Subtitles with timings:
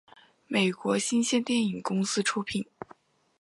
[0.47, 2.65] 美国新线电影公司出品。